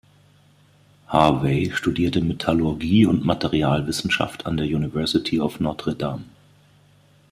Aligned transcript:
Harvey 1.05 1.71
studierte 1.75 2.21
Metallurgie 2.21 3.05
und 3.05 3.23
Materialwissenschaft 3.23 4.47
an 4.47 4.57
der 4.57 4.65
University 4.65 5.39
of 5.39 5.59
Notre 5.59 5.93
Dame. 5.93 6.23